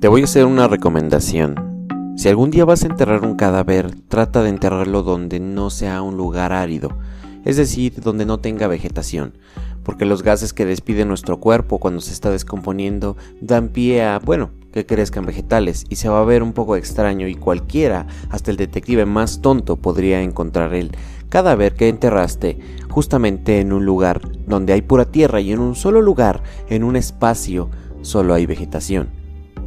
[0.00, 2.16] Te voy a hacer una recomendación.
[2.16, 6.16] Si algún día vas a enterrar un cadáver, trata de enterrarlo donde no sea un
[6.16, 6.96] lugar árido,
[7.44, 9.34] es decir, donde no tenga vegetación,
[9.82, 14.52] porque los gases que despide nuestro cuerpo cuando se está descomponiendo dan pie a, bueno,
[14.72, 18.56] que crezcan vegetales y se va a ver un poco extraño y cualquiera, hasta el
[18.56, 20.92] detective más tonto, podría encontrar el
[21.28, 22.58] cadáver que enterraste
[22.88, 26.96] justamente en un lugar donde hay pura tierra y en un solo lugar, en un
[26.96, 27.68] espacio,
[28.00, 29.19] solo hay vegetación.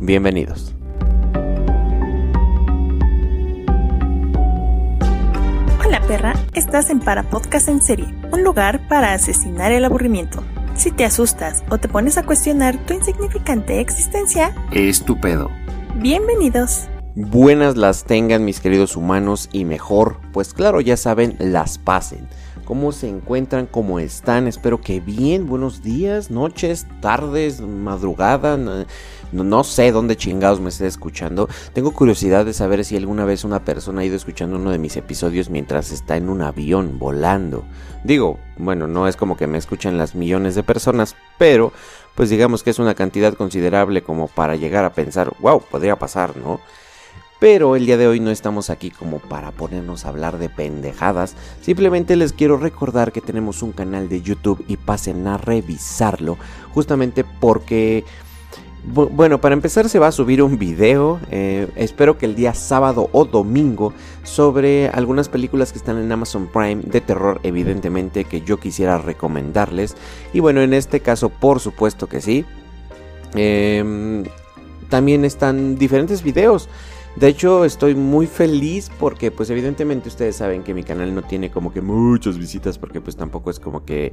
[0.06, 0.76] Bienvenidos.
[5.80, 10.44] Hola perra, estás en Para Podcast en Serie, un lugar para asesinar el aburrimiento.
[10.76, 15.50] Si te asustas o te pones a cuestionar tu insignificante existencia, estupendo.
[15.96, 16.90] Bienvenidos.
[17.16, 22.28] Buenas las tengan mis queridos humanos y mejor, pues claro, ya saben, las pasen.
[22.66, 23.66] ¿Cómo se encuentran?
[23.66, 24.48] ¿Cómo están?
[24.48, 25.48] Espero que bien.
[25.48, 28.58] Buenos días, noches, tardes, madrugada.
[29.34, 31.50] No, sé dónde chingados me esté escuchando.
[31.74, 34.96] Tengo curiosidad de saber si alguna vez una persona ha ido escuchando uno de mis
[34.96, 37.66] episodios mientras está en un avión volando.
[38.06, 41.74] Digo, bueno, no es como que me escuchan las millones de personas, pero
[42.16, 46.38] pues digamos que es una cantidad considerable como para llegar a pensar, wow, podría pasar,
[46.38, 46.62] ¿no?
[47.44, 51.36] Pero el día de hoy no estamos aquí como para ponernos a hablar de pendejadas.
[51.60, 56.38] Simplemente les quiero recordar que tenemos un canal de YouTube y pasen a revisarlo.
[56.74, 58.06] Justamente porque...
[58.86, 63.10] Bueno, para empezar se va a subir un video, eh, espero que el día sábado
[63.12, 63.94] o domingo,
[64.24, 69.98] sobre algunas películas que están en Amazon Prime de terror, evidentemente, que yo quisiera recomendarles.
[70.32, 72.46] Y bueno, en este caso, por supuesto que sí.
[73.36, 74.24] Em,
[74.88, 76.70] también están diferentes videos.
[77.16, 81.52] De hecho, estoy muy feliz porque pues evidentemente ustedes saben que mi canal no tiene
[81.52, 84.12] como que muchas visitas porque pues tampoco es como que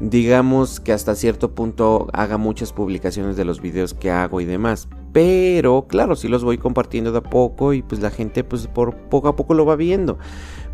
[0.00, 4.88] digamos que hasta cierto punto haga muchas publicaciones de los videos que hago y demás.
[5.12, 8.94] Pero claro, sí los voy compartiendo de a poco y pues la gente pues por
[8.94, 10.18] poco a poco lo va viendo.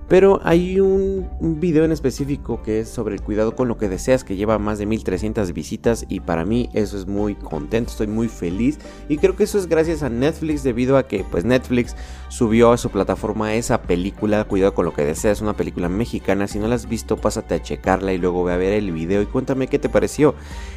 [0.08, 4.22] Pero hay un, video en específico que es sobre el cuidado con lo que deseas,
[4.22, 8.28] que lleva más de 1300 visitas y para mí eso es muy contento, estoy muy
[8.28, 8.78] feliz
[9.08, 11.96] y creo que eso es gracias a Netflix debido a que pues Netflix
[12.28, 16.58] subió a su plataforma esa película, Cuidado con lo que deseas, una película mexicana, si
[16.58, 19.26] no la has visto pásate a checarla y luego ve a ver el video y
[19.26, 20.34] cuéntame qué te pareció.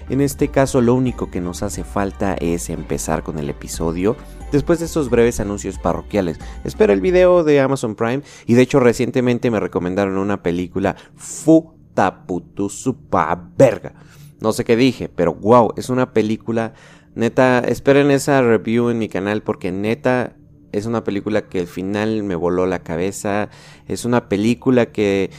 [0.09, 4.15] En este caso lo único que nos hace falta es empezar con el episodio
[4.51, 6.39] después de estos breves anuncios parroquiales.
[6.63, 8.79] Espera el video de Amazon Prime y de hecho
[9.17, 13.95] recientemente me recomendaron una película Futaputusupa verga.
[14.39, 16.75] No sé qué dije, pero wow, es una película
[17.15, 20.35] neta, esperen esa review en mi canal porque neta
[20.71, 23.49] es una película que al final me voló la cabeza,
[23.87, 25.31] es una película que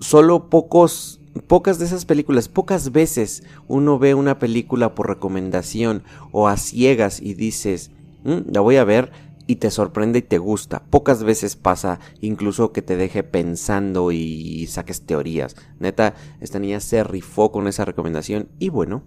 [0.00, 6.02] solo pocos pocas de esas películas, pocas veces uno ve una película por recomendación
[6.32, 7.92] o a ciegas y dices,
[8.24, 9.10] Mm, la voy a ver
[9.46, 10.82] y te sorprende y te gusta.
[10.90, 15.56] Pocas veces pasa incluso que te deje pensando y saques teorías.
[15.78, 19.02] Neta, esta niña se rifó con esa recomendación y bueno,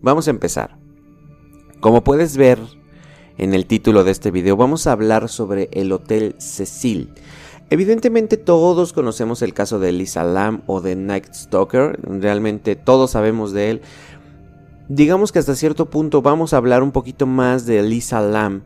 [0.00, 0.78] vamos a empezar.
[1.80, 2.58] Como puedes ver
[3.38, 7.12] en el título de este video, vamos a hablar sobre el Hotel Cecil.
[7.68, 13.52] Evidentemente todos conocemos el caso de Lisa Lam o de Night Stalker, realmente todos sabemos
[13.52, 13.82] de él,
[14.88, 18.62] digamos que hasta cierto punto vamos a hablar un poquito más de Lisa Lam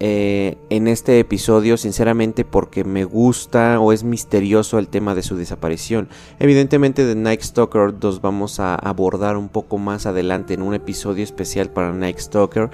[0.00, 5.36] eh, en este episodio, sinceramente porque me gusta o es misterioso el tema de su
[5.36, 6.08] desaparición.
[6.40, 11.22] Evidentemente de Night Stalker nos vamos a abordar un poco más adelante en un episodio
[11.22, 12.70] especial para Night Stalker.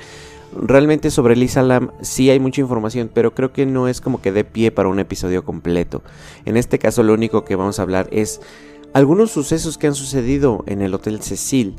[0.56, 4.32] Realmente sobre Lisa Lam sí hay mucha información, pero creo que no es como que
[4.32, 6.02] dé pie para un episodio completo.
[6.46, 8.40] En este caso lo único que vamos a hablar es
[8.94, 11.76] algunos sucesos que han sucedido en el Hotel Cecil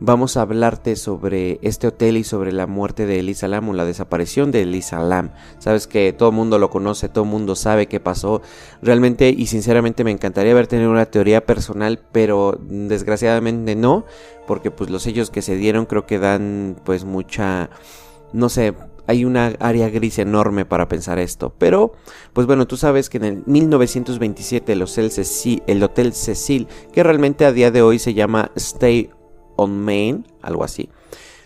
[0.00, 3.84] vamos a hablarte sobre este hotel y sobre la muerte de Elisa Lam o la
[3.84, 5.30] desaparición de Elisa Lam.
[5.58, 8.40] Sabes que todo el mundo lo conoce, todo el mundo sabe qué pasó.
[8.82, 14.06] Realmente y sinceramente me encantaría haber tenido una teoría personal, pero desgraciadamente no,
[14.46, 17.70] porque pues los sellos que se dieron creo que dan pues mucha
[18.32, 18.74] no sé,
[19.06, 21.52] hay una área gris enorme para pensar esto.
[21.58, 21.94] Pero,
[22.32, 27.02] pues bueno, tú sabes que en el 1927 el Hotel Cecil, el Hotel Cecil que
[27.02, 29.10] realmente a día de hoy se llama Stay
[29.60, 30.88] on Main, algo así.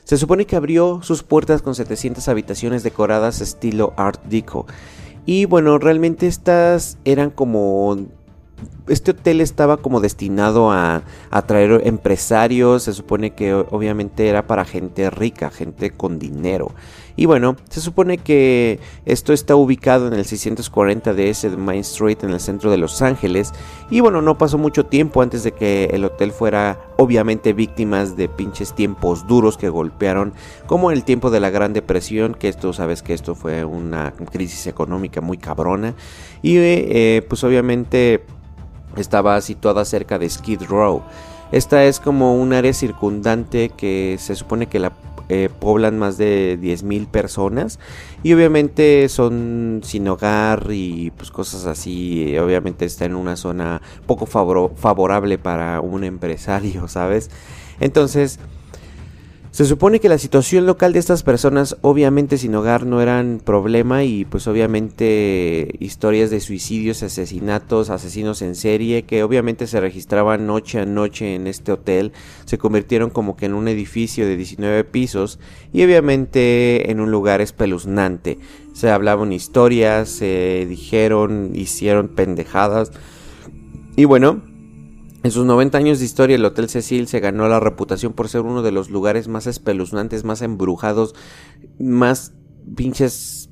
[0.05, 4.67] Se supone que abrió sus puertas con 700 habitaciones decoradas estilo Art Deco.
[5.27, 7.97] Y bueno, realmente estas eran como...
[8.87, 15.11] Este hotel estaba como destinado a atraer empresarios, se supone que obviamente era para gente
[15.11, 16.73] rica, gente con dinero.
[17.17, 22.19] Y bueno, se supone que esto está ubicado en el 640 de ese Main Street
[22.23, 23.53] en el centro de Los Ángeles.
[23.91, 28.29] Y bueno, no pasó mucho tiempo antes de que el hotel fuera obviamente víctimas de
[28.29, 30.33] pinches tiempos duros que golpearon,
[30.67, 34.13] como en el tiempo de la Gran Depresión, que esto sabes que esto fue una
[34.33, 35.95] crisis económica muy cabrona.
[36.43, 38.25] Y eh, pues obviamente
[38.97, 41.03] estaba situada cerca de Skid Row.
[41.55, 44.93] Esta es como un área circundante que se supone que la
[45.29, 47.79] eh, poblan más de 10.000 personas
[48.25, 54.27] y obviamente son sin hogar y pues cosas así, obviamente está en una zona poco
[54.27, 57.31] favorable para un empresario, ¿sabes?
[57.79, 58.41] Entonces,
[59.55, 64.03] se supone que la situación local de estas personas, obviamente sin hogar, no eran problema
[64.03, 70.81] y pues obviamente historias de suicidios, asesinatos, asesinos en serie, que obviamente se registraban noche
[70.81, 72.11] a noche en este hotel,
[72.47, 75.39] se convirtieron como que en un edificio de 19 pisos
[75.73, 78.41] y obviamente en un lugar espeluznante.
[78.73, 82.91] Se hablaban historias, se dijeron, hicieron pendejadas.
[83.95, 84.43] Y bueno,
[85.25, 88.43] en sus 90 años de historia, el Hotel Cecil se ganó la reputación por ser
[88.43, 91.15] uno de los lugares más espeluznantes, más embrujados,
[91.79, 92.35] más
[92.77, 93.49] pinches...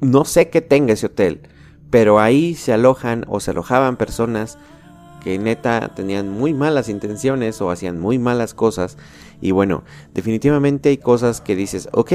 [0.00, 1.42] No sé qué tenga ese hotel,
[1.90, 4.56] pero ahí se alojan o se alojaban personas
[5.22, 8.96] que neta tenían muy malas intenciones o hacían muy malas cosas.
[9.42, 9.84] Y bueno,
[10.14, 12.12] definitivamente hay cosas que dices, ok,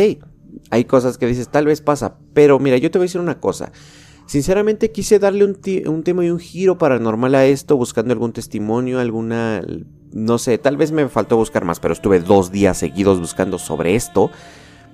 [0.71, 3.39] hay cosas que dices, tal vez pasa, pero mira, yo te voy a decir una
[3.39, 3.71] cosa.
[4.25, 9.63] Sinceramente quise darle un, tema y un giro paranormal a esto, buscando algún testimonio, alguna...
[10.11, 13.95] No sé, tal vez me faltó buscar más, pero estuve dos días seguidos buscando sobre
[13.95, 14.31] esto.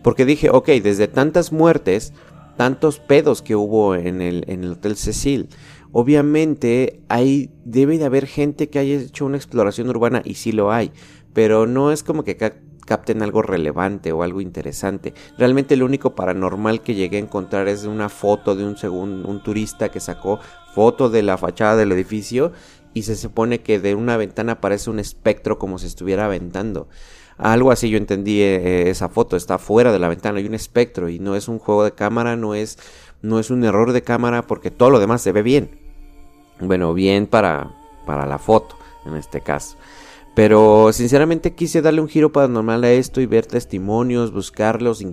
[0.01, 2.11] Porque dije, ok, desde tantas muertes,
[2.57, 5.47] tantos pedos que hubo en el, Hotel Cecil,
[5.91, 10.71] obviamente hay, debe de haber gente que haya hecho una exploración urbana y sí lo
[10.71, 10.91] hay.
[11.33, 12.35] Pero no es como que
[12.85, 15.13] capten algo relevante o algo interesante.
[15.37, 19.43] Realmente lo único paranormal que llegué a encontrar es una foto de un, segundo un
[19.43, 20.39] turista que sacó
[20.73, 22.51] foto de la fachada del edificio
[22.93, 26.87] y se supone que de una ventana aparece un espectro como si estuviera aventando.
[27.37, 31.09] Algo así yo entendí eh, esa foto, está fuera de la ventana, hay un espectro
[31.09, 32.77] y no es un juego de cámara, no es,
[33.21, 35.79] no es un error de cámara porque todo lo demás se ve bien.
[36.59, 37.71] Bueno, bien para,
[38.05, 39.77] para la foto en este caso.
[40.33, 45.03] Pero sinceramente quise darle un giro paranormal a esto y ver testimonios, buscarlos,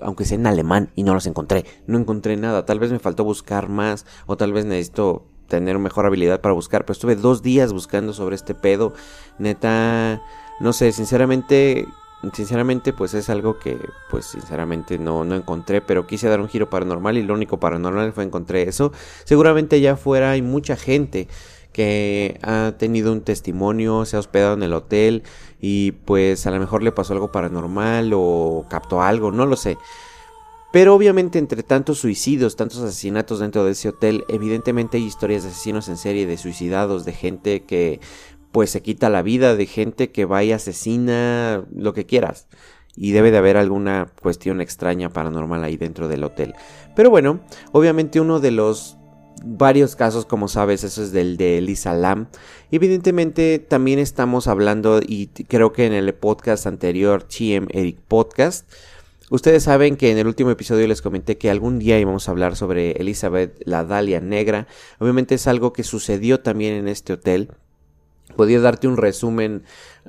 [0.00, 1.64] aunque sea en alemán, y no los encontré.
[1.86, 2.64] No encontré nada.
[2.64, 6.84] Tal vez me faltó buscar más, o tal vez necesito tener mejor habilidad para buscar.
[6.84, 8.94] Pero estuve dos días buscando sobre este pedo.
[9.38, 10.22] Neta,
[10.60, 11.88] no sé, sinceramente,
[12.32, 13.76] sinceramente, pues es algo que,
[14.10, 15.80] pues sinceramente no, no encontré.
[15.80, 18.92] Pero quise dar un giro paranormal y lo único paranormal fue encontré eso.
[19.24, 21.26] Seguramente allá afuera hay mucha gente
[21.72, 25.22] que ha tenido un testimonio, se ha hospedado en el hotel
[25.60, 29.78] y pues a lo mejor le pasó algo paranormal o captó algo, no lo sé.
[30.72, 35.50] Pero obviamente entre tantos suicidios, tantos asesinatos dentro de ese hotel, evidentemente hay historias de
[35.50, 38.00] asesinos en serie, de suicidados, de gente que
[38.52, 42.48] pues se quita la vida, de gente que va y asesina, lo que quieras.
[42.96, 46.54] Y debe de haber alguna cuestión extraña paranormal ahí dentro del hotel.
[46.94, 47.40] Pero bueno,
[47.72, 48.98] obviamente uno de los
[49.44, 52.28] varios casos, como sabes, eso es del de Elisa Lam.
[52.70, 58.70] Evidentemente también estamos hablando, y creo que en el podcast anterior, TM Eric Podcast,
[59.30, 62.56] ustedes saben que en el último episodio les comenté que algún día íbamos a hablar
[62.56, 64.66] sobre Elizabeth la Dalia Negra.
[64.98, 67.50] Obviamente es algo que sucedió también en este hotel.
[68.36, 69.64] Podría darte un resumen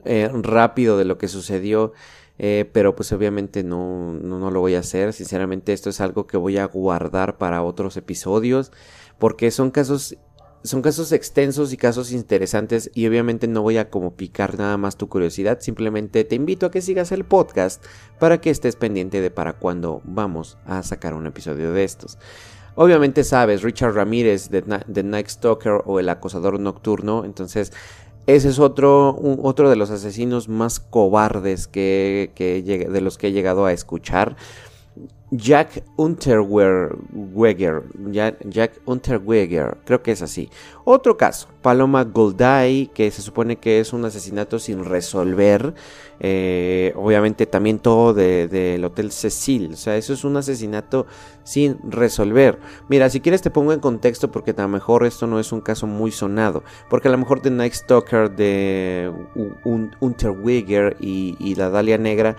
[0.05, 1.93] eh, rápido de lo que sucedió.
[2.39, 5.13] Eh, pero pues obviamente no, no, lo voy a hacer.
[5.13, 8.71] Sinceramente esto es algo que voy a guardar para otros episodios
[9.19, 10.17] porque son casos
[10.63, 14.95] son casos extensos y casos interesantes y obviamente no voy a como picar nada más
[14.95, 17.83] tu curiosidad, simplemente te invito a que sigas el podcast
[18.17, 22.17] para que estés pendiente de para cuándo vamos a sacar un episodio de estos.
[22.75, 27.73] Obviamente sabes, Richard Ramírez de, The Night Stalker o El Acosador Nocturno, entonces
[28.25, 32.31] ese es otro, otro de los asesinos más cobardes que,
[32.89, 34.37] de los que he llegado a escuchar.
[35.35, 36.91] Jack Unterweger,
[38.45, 40.47] Jack Unterweger, creo que es así.
[40.83, 45.73] Otro caso, Paloma Goldai, que se supone que es un asesinato sin resolver.
[46.19, 51.07] Eh, obviamente también todo del Hotel Cecil, o sea, eso es un asesinato
[51.43, 52.59] sin resolver.
[52.87, 55.61] Mira, si quieres te pongo en contexto porque a lo mejor esto no es un
[55.61, 59.11] caso muy sonado, porque a lo mejor The Night Stalker de
[59.99, 62.37] Unterweger y la Dalia Negra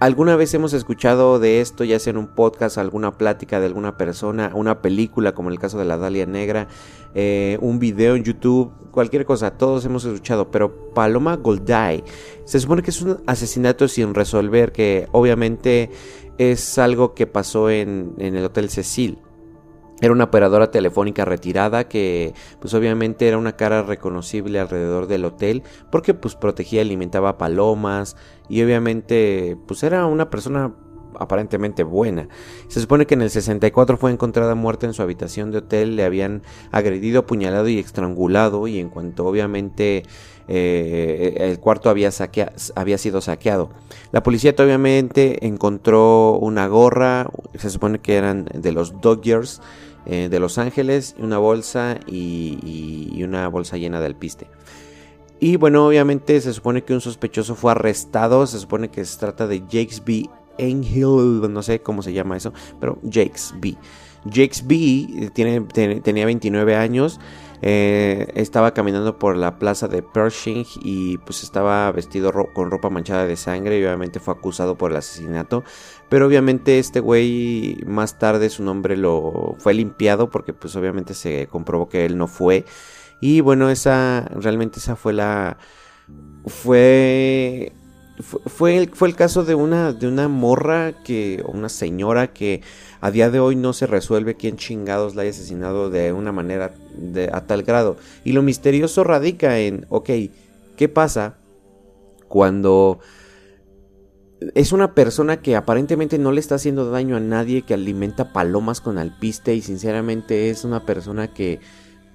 [0.00, 3.96] alguna vez hemos escuchado de esto, ya sea en un podcast, alguna plática de alguna
[3.96, 6.68] persona, una película como el caso de la Dalia Negra,
[7.14, 12.04] eh, un video en YouTube, cualquier cosa, todos hemos escuchado, pero Paloma Golday
[12.44, 15.90] se supone que es un asesinato sin resolver, que obviamente
[16.38, 19.18] es algo que pasó en, en el Hotel Cecil.
[20.00, 25.62] Era una operadora telefónica retirada que pues obviamente era una cara reconocible alrededor del hotel
[25.90, 28.16] porque pues protegía y alimentaba palomas
[28.48, 30.74] y obviamente pues era una persona
[31.18, 32.28] aparentemente buena.
[32.68, 36.04] Se supone que en el 64 fue encontrada muerta en su habitación de hotel, le
[36.04, 40.02] habían agredido, apuñalado y estrangulado y en cuanto obviamente
[40.48, 42.10] eh, el cuarto había,
[42.74, 43.70] había sido saqueado.
[44.12, 49.60] La policía obviamente encontró una gorra, se supone que eran de los Dodgers
[50.06, 54.46] eh, de Los Ángeles, una bolsa y, una bolsa llena de alpiste.
[55.40, 59.46] Y bueno, obviamente se supone que un sospechoso fue arrestado, se supone que se trata
[59.46, 60.28] de Jakes B.
[60.58, 63.76] Angel, no sé cómo se llama eso, pero Jakes B.
[64.24, 65.60] Jakes B eh, tiene,
[66.00, 67.20] tenía 29 años,
[67.62, 73.26] eh, estaba caminando por la plaza de Pershing y pues estaba vestido con ropa manchada
[73.26, 75.64] de sangre y obviamente fue acusado por el asesinato.
[76.08, 81.46] Pero obviamente este güey más tarde su nombre lo fue limpiado porque pues obviamente se
[81.48, 82.64] comprobó que él no fue.
[83.20, 85.58] Y bueno, esa realmente esa fue la
[86.46, 87.72] fue
[88.20, 92.62] fue, el, caso de una, de una morra que, una señora que
[93.00, 96.72] a día de hoy no se resuelve quién chingados la haya asesinado de una manera
[96.96, 97.96] de, a tal grado.
[98.24, 100.10] Y lo misterioso radica en, ok,
[100.76, 101.36] ¿qué pasa
[102.28, 103.00] cuando
[104.54, 108.80] es una persona que aparentemente no le está haciendo daño a nadie, que alimenta palomas
[108.80, 111.60] con alpiste y sinceramente es una persona que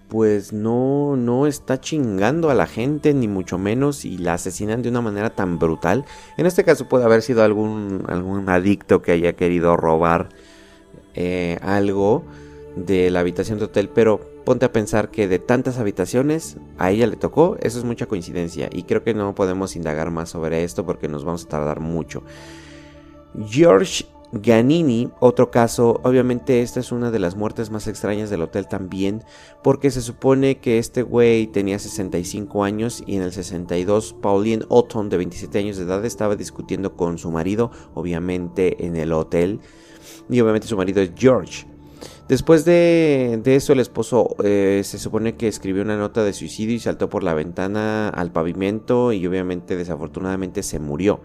[0.08, 4.90] pues no, no está chingando a la gente, ni mucho menos, y la asesinan de
[4.90, 6.04] una manera tan brutal.
[6.36, 10.28] En este caso puede haber sido algún, algún adicto que haya querido robar
[11.14, 12.26] eh, algo
[12.76, 17.08] de la habitación de hotel, pero ponte a pensar que de tantas habitaciones a ella
[17.08, 20.86] le tocó, eso es mucha coincidencia, y creo que no podemos indagar más sobre esto
[20.86, 22.24] porque nos vamos a tardar mucho.
[23.48, 28.68] George Ganini, otro caso, obviamente esta es una de las muertes más extrañas del hotel
[28.68, 29.24] también,
[29.62, 35.10] porque se supone que este güey tenía 65 años y en el 62 Pauline Otton
[35.10, 39.60] de 27 años de edad estaba discutiendo con su marido, obviamente en el hotel,
[40.30, 41.71] y obviamente su marido es George.
[42.32, 46.80] Después de, eso el esposo eh, se supone que escribió una nota de suicidio y
[46.80, 51.20] saltó por la ventana al pavimento y obviamente desafortunadamente se murió.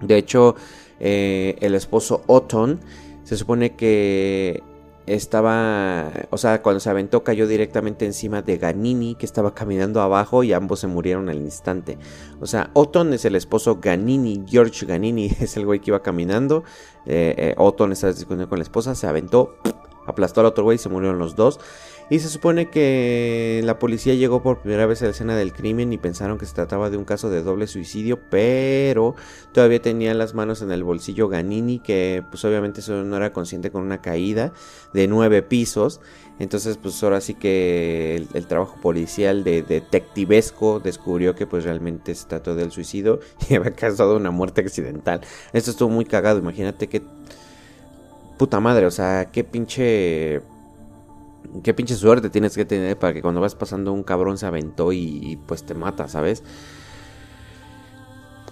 [0.00, 0.56] De hecho,
[0.98, 2.80] eh, el esposo Otton,
[3.22, 4.62] se supone que
[5.04, 10.42] estaba, o sea, cuando se aventó cayó directamente encima de Ganini, que estaba caminando abajo
[10.42, 11.98] y ambos se murieron al instante.
[12.40, 16.64] O sea, Otton es el esposo Ganini, George Ganini es el güey que iba caminando.
[17.04, 19.58] Eh, eh, Otton estaba discutiendo con la esposa, se aventó,
[20.06, 21.60] aplastó al otro güey y se murieron los dos.
[22.10, 25.90] Y se supone que la policía llegó por primera vez a la escena del crimen
[25.90, 29.14] y pensaron que se trataba de un caso de doble suicidio, pero
[29.52, 33.70] todavía tenía las manos en el bolsillo Ganini, que pues obviamente eso no era consciente
[33.70, 34.52] con una caída
[34.92, 36.00] de nueve pisos.
[36.38, 42.26] Entonces pues ahora sí que el, trabajo policial de, detectivesco descubrió que pues realmente se
[42.26, 45.22] trató del suicidio y había causado una muerte accidental.
[45.54, 47.02] Esto estuvo muy cagado, imagínate que...
[48.36, 50.42] Puta madre, o sea, qué pinche
[51.62, 54.92] qué pinche suerte tienes que tener para que cuando vas pasando un cabrón se aventó
[54.92, 56.42] y, pues te mata, ¿sabes?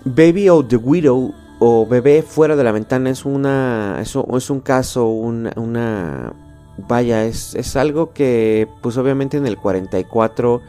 [0.05, 4.59] Baby o The Widow o Bebé fuera de la ventana es una eso es un
[4.59, 6.33] caso una, una
[6.77, 10.61] vaya es, es, algo que pues obviamente en el 44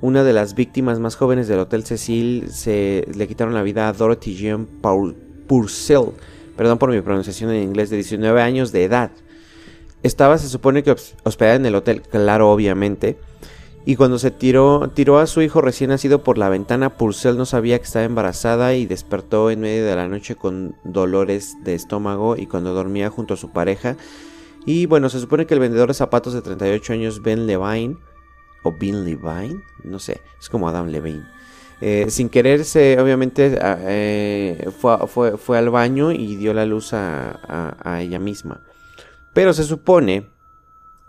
[0.00, 3.92] una de las víctimas más jóvenes del Hotel Cecil se le quitaron la vida a
[3.92, 4.66] Dorothy Jean
[5.46, 6.14] Purcell
[6.56, 9.10] perdón por mi pronunciación en inglés de 19 años de edad
[10.04, 10.94] estaba, se supone que
[11.24, 13.16] hospedada en el hotel, claro, obviamente.
[13.86, 17.46] Y cuando se tiró, tiró a su hijo recién nacido por la ventana, Purcell no
[17.46, 22.36] sabía que estaba embarazada y despertó en medio de la noche con dolores de estómago
[22.36, 23.96] y cuando dormía junto a su pareja.
[24.66, 27.96] Y bueno, se supone que el vendedor de zapatos de 38 años, Ben Levine,
[28.62, 31.24] o Ben Levine, no sé, es como Adam Levine.
[31.86, 38.18] Eh, sin quererse, obviamente, eh, fue, fue, al baño y dio la luz a ella
[38.18, 38.62] misma.
[39.34, 40.26] Pero se supone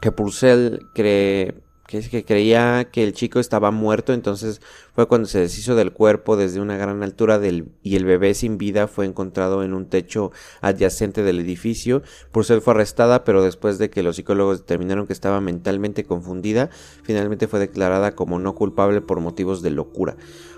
[0.02, 4.62] que Purcell cree, que, creía que el chico estaba muerto, entonces
[4.96, 7.40] fue cuando se deshizo del cuerpo desde una gran altura
[7.84, 12.02] y el bebé sin vida fue encontrado en un techo adyacente del edificio.
[12.32, 16.70] Purcell fue arrestada, pero después de que los psicólogos determinaron que estaba mentalmente confundida,
[17.04, 20.16] finalmente fue declarada como no culpable por motivos de locura.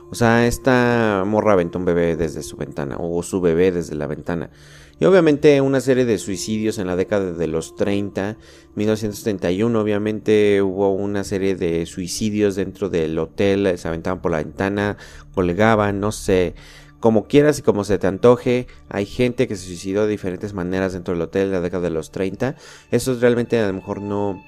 [0.09, 4.07] O sea, esta morra aventó un bebé desde su ventana o su bebé desde la
[4.07, 4.51] ventana.
[4.99, 8.35] Y obviamente una serie de suicidios en la década de los 30,
[8.73, 14.97] 1931, obviamente hubo una serie de suicidios dentro del hotel, se aventaban por la ventana,
[15.33, 16.55] colgaban, no sé,
[16.99, 20.93] como quieras y como se te antoje, hay gente que se suicidó de diferentes maneras
[20.93, 22.55] dentro del hotel en la década de los 30.
[22.91, 24.43] Eso realmente a lo mejor no,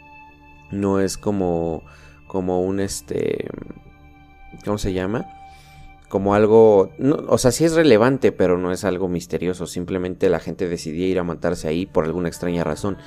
[0.71, 1.83] no es como,
[2.27, 3.47] como un este,
[4.65, 5.27] ¿cómo se llama?
[6.09, 6.91] como algo,
[7.27, 11.19] o sea, sí es relevante, pero no es algo misterioso, simplemente la gente decidía ir
[11.19, 12.97] a matarse ahí por alguna extraña razón.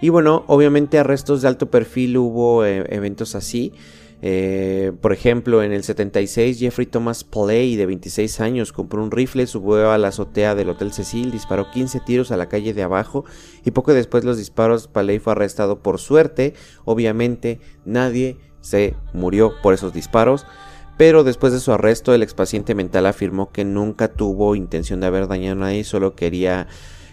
[0.00, 3.74] Y bueno, obviamente arrestos de alto perfil hubo eh, eventos así.
[4.20, 9.46] Eh, por ejemplo, en el 76, Jeffrey Thomas Play, de 26 años, compró un rifle,
[9.46, 13.24] subió a la azotea del Hotel Cecil, disparó 15 tiros a la calle de abajo
[13.64, 16.54] y poco después los disparos, Paley fue arrestado por suerte.
[16.84, 20.46] Obviamente, nadie se murió por esos disparos
[20.98, 25.28] pero después de su arresto el expaciente mental afirmó que nunca tuvo intención de haber
[25.28, 26.66] dañado a nadie, solo quería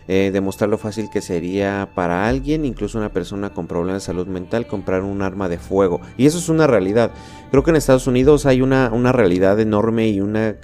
[0.07, 4.27] eh, demostrar lo fácil que sería para alguien, incluso una persona con problemas de salud
[4.27, 6.01] mental, comprar un arma de fuego.
[6.17, 7.11] Y eso es una realidad.
[7.51, 10.55] Creo que en Estados Unidos hay una, una realidad enorme y una...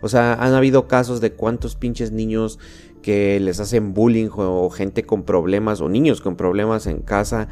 [0.00, 2.58] O sea, han habido casos de cuántos pinches niños
[3.02, 7.48] que les hacen bullying o gente con problemas o niños con problemas en casa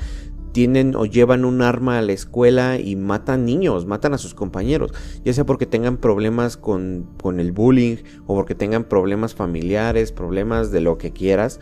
[0.58, 4.90] tienen o llevan un arma a la escuela y matan niños, matan a sus compañeros,
[5.24, 10.72] ya sea porque tengan problemas con, con el bullying o porque tengan problemas familiares, problemas
[10.72, 11.60] de lo que quieras,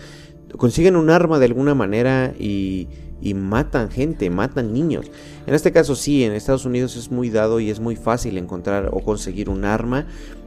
[0.57, 2.89] consiguen un arma de alguna manera y,
[3.21, 5.11] y matan gente, matan niños.
[5.47, 8.89] En este caso sí, en Estados Unidos es muy dado y es muy fácil encontrar
[8.95, 10.07] o conseguir un arma.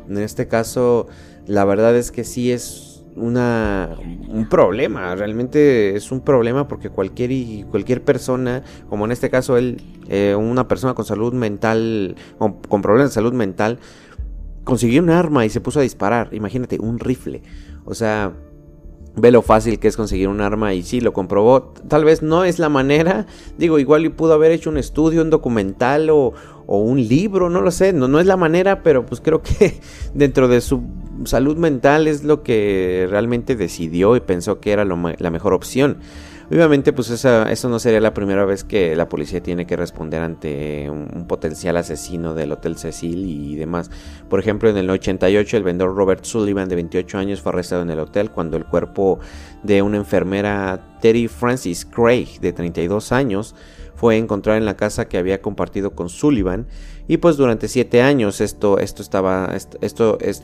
[0.10, 1.06] En este caso,
[1.46, 2.89] la verdad es que sí es
[3.20, 3.96] una,
[4.28, 9.82] un problema, realmente es un problema porque cualquier, cualquier persona, como en este caso él,
[10.08, 13.80] eh, una persona con salud mental, con, con problemas de salud mental,
[14.64, 17.42] consiguió un arma y se puso a disparar, imagínate, un rifle,
[17.86, 18.34] o sea,
[19.16, 21.74] ve lo fácil que es conseguir un arma y sí, lo comprobó.
[21.88, 23.26] Tal vez no es la manera,
[23.58, 26.34] digo, igual pudo haber hecho un estudio, un documental o,
[26.68, 29.80] o un libro, no lo sé, no, no es la manera, pero pues creo que
[30.14, 30.82] dentro de su
[31.26, 35.98] salud mental es lo que realmente decidió y pensó que era la mejor opción.
[36.52, 40.90] Obviamente, pues eso no sería la primera vez que la policía tiene que responder ante
[40.90, 43.92] un, potencial asesino del Hotel Cecil y demás.
[44.30, 47.92] Por ejemplo, en el 88 el vendedor Robert Sullivan de 28 años fue arrestado en
[47.92, 49.20] el hotel cuando el cuerpo
[49.62, 53.54] de una enfermera Terry Francis Craig de 32 años
[53.94, 56.66] fue encontrado en la casa que había compartido con Sullivan
[57.10, 60.44] y pues durante siete años esto, esto estaba, esto, es,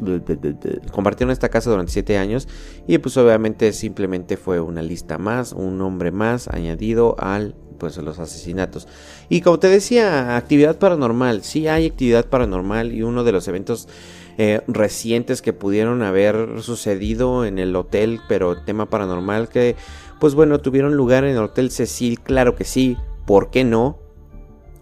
[0.91, 2.47] compartieron esta casa durante siete años
[2.88, 8.17] y pues obviamente simplemente fue una lista más, un nombre más añadido al pues los
[8.17, 8.88] asesinatos.
[9.30, 13.88] Y como te decía, actividad paranormal, sí hay actividad paranormal y uno de los eventos
[14.39, 19.75] eh, recientes que pudieron haber sucedido en el hotel, pero tema paranormal que
[20.19, 22.97] pues bueno, tuvieron lugar en el Hotel Cecil, claro que sí,
[23.28, 23.99] ¿por qué no?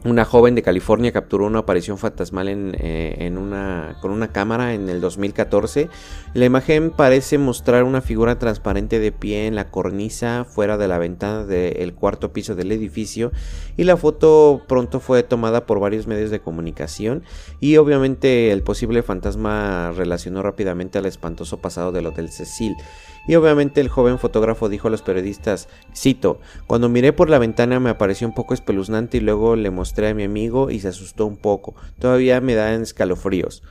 [0.06, 4.90] Una joven de California capturó una aparición fantasmal en, eh, una, con una cámara en
[4.90, 5.88] el 2014.
[6.34, 10.98] La imagen parece mostrar una figura transparente de pie en la cornisa fuera de la
[10.98, 13.32] ventana del cuarto piso del edificio
[13.78, 17.24] y la foto pronto fue tomada por varios medios de comunicación
[17.62, 22.76] y obviamente el posible fantasma relacionó rápidamente al espantoso pasado del Hotel Cecil.
[23.28, 27.80] Y obviamente el joven fotógrafo dijo a los periodistas, cito, cuando miré por la ventana
[27.80, 31.26] me pareció un poco espeluznante y luego le mostré a mi amigo y se asustó
[31.26, 33.64] un poco, todavía me dan escalofríos.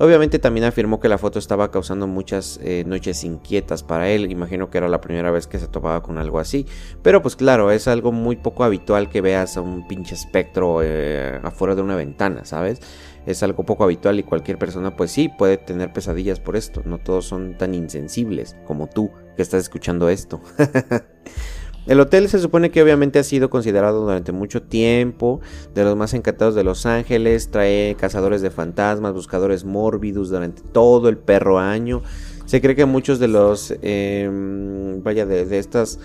[0.00, 4.70] Obviamente también afirmó que la foto estaba causando muchas eh, noches inquietas para él, imagino
[4.70, 6.66] que era la primera vez que se topaba con algo así,
[7.02, 11.40] pero pues claro, es algo muy poco habitual que veas a un pinche espectro eh,
[11.42, 12.80] afuera de una ventana, ¿sabes?
[13.28, 16.82] Es algo poco habitual y cualquier persona pues sí puede tener pesadillas por esto.
[16.86, 20.40] No todos son tan insensibles como tú que estás escuchando esto.
[21.86, 25.40] El hotel se supone que obviamente ha sido considerado durante mucho tiempo
[25.74, 31.10] de los más encantados de Los Ángeles, trae cazadores de fantasmas, buscadores mórbidos durante todo
[31.10, 32.02] el perro año.
[32.46, 35.98] Se cree que muchos de los, em, vaya, de estas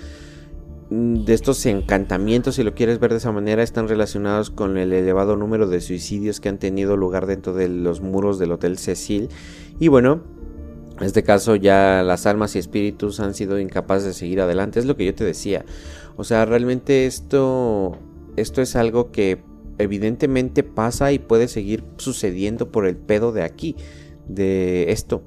[0.95, 5.35] de estos encantamientos, si lo quieres ver de esa manera, están relacionados con el elevado
[5.35, 9.29] número de suicidios que han tenido lugar dentro de los muros del Hotel Cecil.
[9.79, 10.21] Y bueno,
[10.99, 14.79] en este caso ya las almas y espíritus han sido incapaces de seguir adelante.
[14.79, 15.65] Es lo que yo te decía.
[16.15, 17.97] O sea, realmente esto,
[18.35, 19.41] esto es algo que
[19.79, 23.75] evidentemente pasa y puede seguir sucediendo por el pedo de aquí,
[24.27, 25.23] de esto.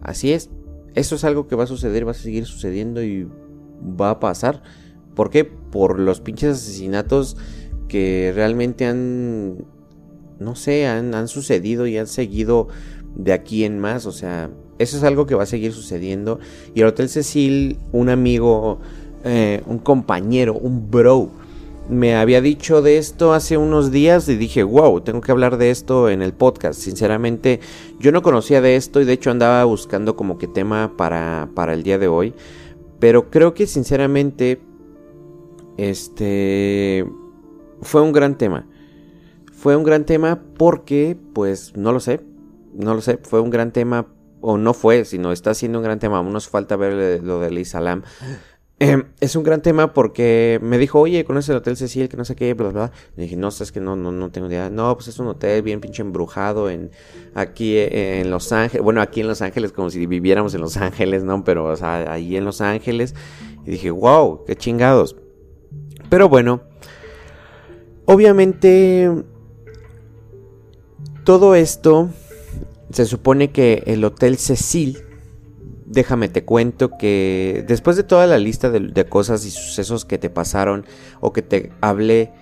[0.00, 0.48] Así es.
[0.94, 3.28] Eso es algo que va a suceder, va a seguir sucediendo y
[3.82, 4.62] va a pasar.
[5.20, 5.44] ¿Por qué?
[5.44, 7.36] Por los pinches asesinatos
[7.88, 9.66] que realmente han
[10.38, 12.68] no sé, han, sucedido y han seguido
[13.16, 16.40] de aquí en más, o sea, eso es algo que va a seguir sucediendo.
[16.74, 18.80] Y el Hotel Cecil, un amigo,
[19.24, 21.28] eh, un compañero, un bro,
[21.90, 25.70] me había dicho de esto hace unos días y dije, wow, tengo que hablar de
[25.70, 26.80] esto en el podcast.
[26.80, 27.60] Sinceramente,
[27.98, 31.74] yo no conocía de esto y de hecho andaba buscando como que tema para, para
[31.74, 32.32] el día de hoy.
[32.98, 34.69] Pero creo que sinceramente,
[35.80, 37.06] este,
[37.82, 38.66] fue un gran tema.
[39.52, 42.20] Fue un gran tema porque, pues, no lo sé,
[42.74, 44.06] no lo sé, fue un gran tema,
[44.40, 47.64] o no fue, sino está siendo un gran tema, aún nos falta ver lo de
[47.64, 48.02] Salam.
[48.82, 52.08] Eh, es un gran tema porque me dijo, oye, ¿conoces el Hotel Cecil?
[52.08, 52.92] Que no sé qué, bla, bla.
[53.14, 54.70] Le dije, no, es que no, no, no tengo idea.
[54.70, 56.90] No, pues es un hotel bien pinche embrujado en,
[57.34, 58.82] aquí en Los Ángeles.
[58.82, 61.44] Bueno, aquí en Los Ángeles, como si viviéramos en Los Ángeles, ¿no?
[61.44, 63.14] Pero, ahí en Los Ángeles.
[63.66, 65.14] Y dije, wow, qué chingados.
[66.10, 66.60] Pero bueno,
[68.04, 69.10] obviamente,
[71.24, 72.10] todo esto
[72.92, 74.98] se supone que el Hotel Cecil,
[75.86, 80.30] déjame te cuento que después de toda la lista de, cosas y sucesos que te
[80.30, 80.84] pasaron
[81.20, 82.32] o que te hablé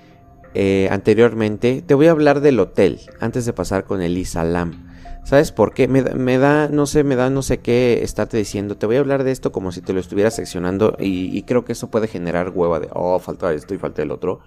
[0.54, 4.87] eh, anteriormente, te voy a hablar del hotel antes de pasar con el Isalam.
[5.28, 5.88] ¿Sabes por qué?
[5.88, 8.78] Me, da, no sé, me da no sé qué estarte diciendo.
[8.78, 11.72] Te voy a hablar de esto como si te lo estuviera seccionando y, creo que
[11.72, 14.40] eso puede generar hueva de, oh, falta esto y falta el otro.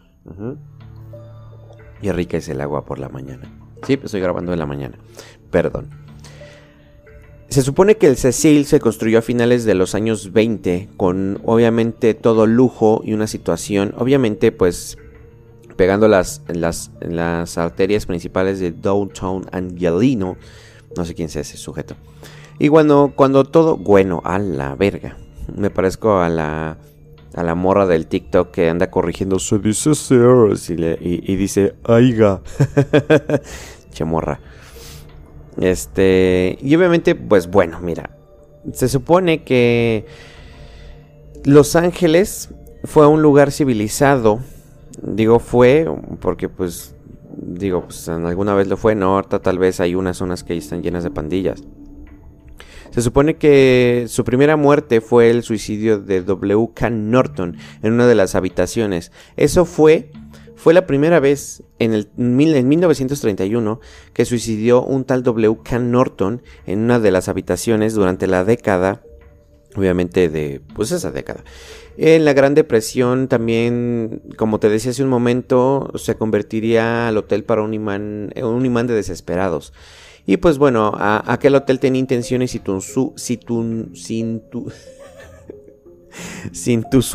[2.02, 3.44] Y rica es el agua por la mañana.
[3.86, 4.98] Sí, estoy grabando en la mañana.
[5.52, 5.92] Perdón.
[7.50, 12.16] Se supone que el Cecil se construyó a finales de los años 20 con obviamente
[12.16, 14.98] todo lujo y una situación, obviamente pues
[15.76, 20.38] pegando las, las, las arterias principales de Downtown Angelino.
[20.96, 21.96] No sé quién sea ese sujeto.
[22.60, 25.18] Y cuando, cuando todo, bueno, a la verga.
[25.56, 26.78] Me parezco a la,
[27.34, 30.74] a la morra del TikTok que anda corrigiendo su dice y,
[31.04, 32.42] y, dice aiga.
[33.92, 34.40] che morra.
[35.60, 38.12] Este, y obviamente, pues bueno, mira,
[38.74, 40.06] se supone que
[41.44, 42.50] Los Ángeles
[42.84, 44.40] fue un lugar civilizado.
[45.02, 45.88] Digo fue
[46.20, 46.96] porque pues
[47.38, 50.84] digo, pues alguna vez lo fue, no, ahorita tal vez hay unas zonas que están
[50.84, 51.64] llenas de pandillas.
[52.92, 56.90] Se supone que su primera muerte fue el suicidio de W.K.
[56.90, 59.14] Norton en una de las habitaciones.
[59.38, 60.12] Eso fue
[60.62, 63.80] fue la primera vez en, el, en 1931
[64.14, 65.80] que suicidió un tal W.K.
[65.80, 69.02] Norton en una de las habitaciones durante la década,
[69.76, 71.44] obviamente de, pues esa década.
[71.98, 77.44] En la Gran Depresión también, como te decía hace un momento, se convertiría al hotel
[77.44, 79.74] para un imán, un imán de desesperados.
[80.26, 82.56] Y pues bueno, aquel hotel tenía intenciones
[83.40, 84.72] tu, sin tu,
[86.52, 87.06] sin tus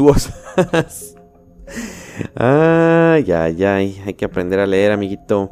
[2.34, 5.50] Ay, ay, ay, hay que aprender a leer, amiguito.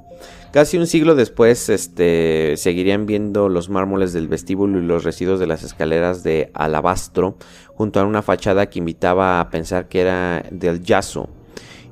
[0.54, 5.48] Casi un siglo después, este, seguirían viendo los mármoles del vestíbulo y los residuos de
[5.48, 7.36] las escaleras de alabastro
[7.74, 11.28] junto a una fachada que invitaba a pensar que era del Yaso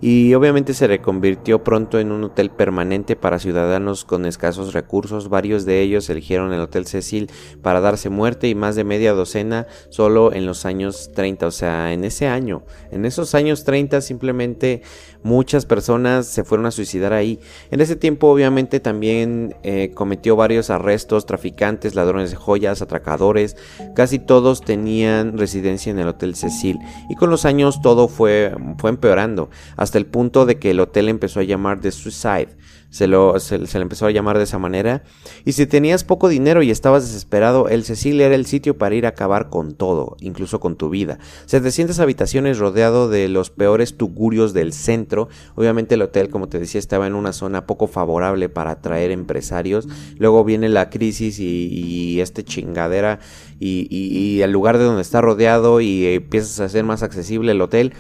[0.03, 5.29] y obviamente se reconvirtió pronto en un hotel permanente para ciudadanos con escasos recursos.
[5.29, 7.31] Varios de ellos eligieron el Hotel Cecil
[7.63, 11.93] para darse muerte y más de media docena solo en los años 30, o sea,
[11.93, 12.65] en ese año.
[12.91, 14.83] En esos años 30 simplemente
[15.23, 17.39] muchas personas se fueron a suicidar ahí.
[17.71, 23.57] En ese tiempo obviamente también eh, cometió varios arrestos, traficantes, ladrones de joyas, atracadores.
[23.95, 28.91] Casi todos tenían residencia en el Hotel Cecil y con los años todo fue, fue
[28.91, 32.49] empeorando hasta el punto de que el hotel empezó a llamar The Suicide.
[32.91, 35.03] Se, lo, se, le empezó a llamar de esa manera.
[35.47, 39.07] Y si tenías poco dinero y estabas desesperado, el Cecil era el sitio para ir
[39.07, 41.19] a acabar con todo, incluso con tu vida.
[41.47, 45.31] 700 habitaciones rodeado de los peores tugurios del centro.
[45.55, 49.89] Obviamente el hotel, como te decía, estaba en una zona poco favorable para atraer empresarios.
[50.19, 53.21] Luego viene la crisis y, este chingadera
[53.59, 57.61] y, y el lugar de donde está rodeado y empiezas a hacer más accesible el
[57.63, 57.95] hotel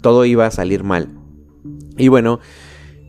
[0.00, 1.08] todo iba a salir mal.
[1.96, 2.40] Y bueno,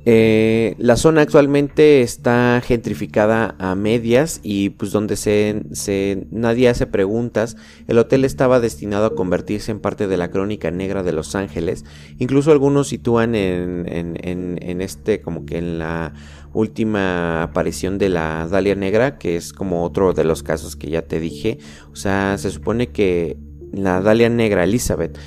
[0.06, 6.88] eh, la zona actualmente está gentrificada a medias y pues donde se, se, nadie hace
[6.88, 11.36] preguntas, el hotel estaba destinado a convertirse en parte de la crónica negra de Los
[11.36, 11.86] Ángeles.
[12.18, 16.14] Incluso algunos sitúan en, en, en este como que en la
[16.54, 21.04] última aparición de la Dalia Negra, que es como otro de los casos que ya
[21.04, 21.60] te dije.
[21.92, 23.38] O sea, se supone que
[23.74, 25.20] la Dalia Negra Elizabeth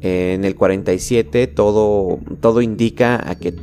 [0.00, 3.54] en el 47 todo, todo indica a que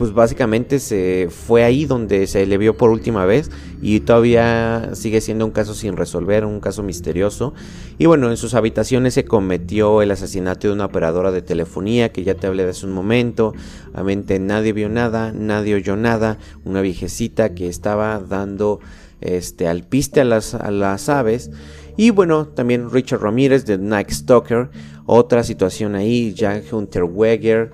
[0.00, 3.50] pues básicamente se fue ahí donde se le vio por última vez
[3.82, 7.52] y todavía sigue siendo un caso sin resolver, un caso misterioso.
[7.98, 12.24] Y bueno, en sus habitaciones se cometió el asesinato de una operadora de telefonía que
[12.24, 13.52] ya te hablé de hace un momento.
[13.92, 18.80] Obviamente nadie vio nada, nadie oyó nada, una viejecita que estaba dando
[19.20, 21.50] este alpiste a las, a las aves.
[21.98, 24.70] Y bueno, también Richard Ramírez de Night Stalker,
[25.12, 27.72] otra situación ahí, Jan Hunter Weger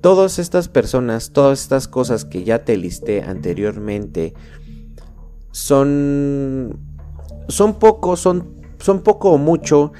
[0.00, 4.34] Todas estas personas, todas estas cosas que ya te listé anteriormente,
[5.50, 6.78] son,
[7.48, 9.92] son poco, son, son poco o mucho.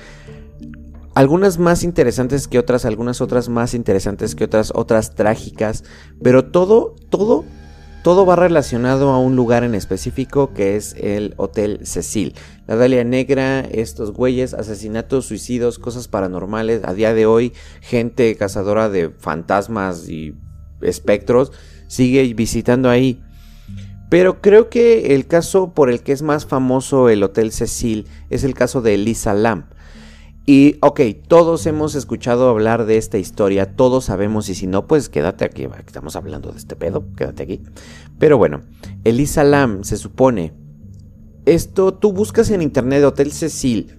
[1.16, 5.82] Algunas más interesantes que otras, algunas otras más interesantes que otras, otras trágicas,
[6.22, 7.44] pero todo, todo
[8.06, 12.36] todo va relacionado a un lugar en específico que es el Hotel Cecil.
[12.68, 16.84] La Dalia Negra, estos güeyes, asesinatos, suicidios, cosas paranormales.
[16.84, 20.36] A día de hoy, gente cazadora de fantasmas y
[20.82, 21.50] espectros
[21.88, 23.20] sigue visitando ahí.
[24.08, 28.44] Pero creo que el caso por el que es más famoso el Hotel Cecil es
[28.44, 29.66] el caso de Elisa Lam.
[30.48, 35.08] Y ok, todos hemos escuchado hablar de esta historia, todos sabemos y si no, pues
[35.08, 37.62] quédate aquí, estamos hablando de este pedo, quédate aquí.
[38.20, 38.60] Pero bueno,
[39.02, 40.54] Elisa Lam se supone,
[41.46, 43.96] esto tú buscas en internet Hotel Cecil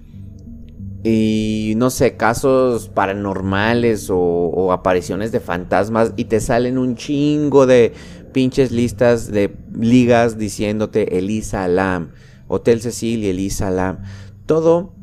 [1.03, 7.91] y no sé, casos paranormales o, apariciones de fantasmas y te salen un chingo de
[8.31, 12.11] pinches listas de ligas diciéndote Elisa Lam,
[12.47, 13.99] Hotel Cecil y Elisa Lam.
[14.45, 14.96] Todo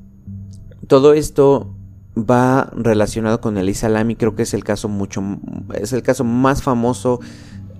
[0.86, 1.74] todo esto
[2.16, 5.22] va relacionado con el Islam y creo que es el caso mucho
[5.74, 7.20] es el caso más famoso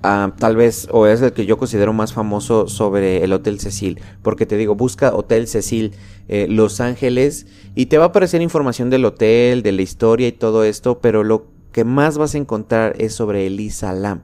[0.03, 4.01] ah, tal vez o es el que yo considero más famoso sobre el Hotel Cecil
[4.23, 5.93] porque te digo busca Hotel Cecil
[6.27, 10.33] eh, Los Ángeles y te va a aparecer información del hotel de la historia y
[10.33, 14.23] todo esto pero lo que más vas a encontrar es sobre el Lam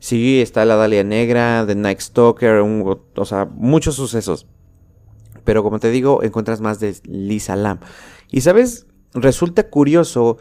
[0.00, 4.46] sí está la Dalia Negra The Night Stalker o sea muchos sucesos
[5.44, 7.78] pero como te digo encuentras más de Lisa Lam
[8.30, 10.38] y sabes, resulta curioso,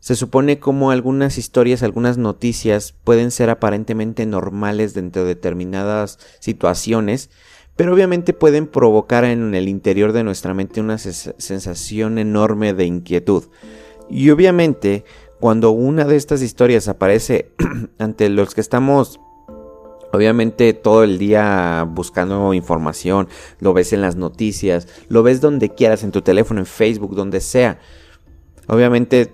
[0.00, 7.30] se supone como algunas historias, algunas noticias pueden ser aparentemente normales dentro de determinadas situaciones,
[7.76, 13.44] pero obviamente pueden provocar en el interior de nuestra mente una sensación enorme de inquietud.
[14.08, 15.04] Y obviamente,
[15.38, 17.52] cuando una de estas historias aparece
[17.98, 19.20] ante los que estamos
[20.12, 23.28] Obviamente todo el día buscando información,
[23.60, 27.40] lo ves en las noticias, lo ves donde quieras, en tu teléfono, en Facebook, donde
[27.40, 27.78] sea.
[28.66, 29.32] Obviamente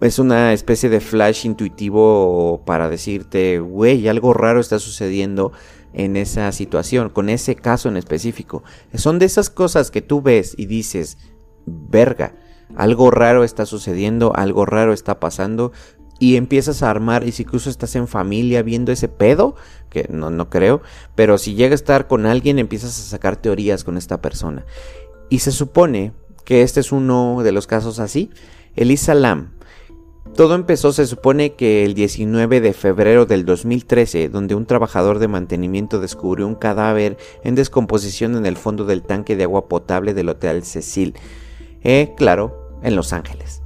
[0.00, 5.52] es una especie de flash intuitivo para decirte, güey, algo raro está sucediendo
[5.92, 8.62] en esa situación, con ese caso en específico.
[8.94, 11.18] Son de esas cosas que tú ves y dices,
[11.66, 12.34] verga,
[12.76, 15.72] algo raro está sucediendo, algo raro está pasando,
[16.20, 19.56] y empiezas a armar, y si incluso estás en familia viendo ese pedo,
[19.88, 20.82] que no, no creo,
[21.16, 24.64] pero si llega a estar con alguien empiezas a sacar teorías con esta persona.
[25.30, 26.12] Y se supone
[26.44, 28.30] que este es uno de los casos así.
[28.76, 29.52] Elisa Lam.
[30.36, 35.26] Todo empezó, se supone que el 19 de febrero del 2013, donde un trabajador de
[35.26, 40.28] mantenimiento descubrió un cadáver en descomposición en el fondo del tanque de agua potable del
[40.28, 41.14] Hotel Cecil.
[41.82, 43.59] Eh, claro, en Los Ángeles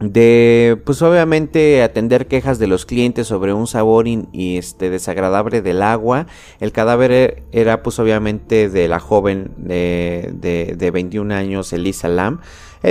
[0.00, 5.82] de pues obviamente atender quejas de los clientes sobre un sabor y este desagradable del
[5.82, 6.26] agua.
[6.60, 12.08] El cadáver e, era pues obviamente de la joven de, de, de 21 años Elisa
[12.08, 12.40] Lam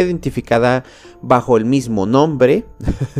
[0.01, 0.83] identificada
[1.21, 2.65] bajo el mismo nombre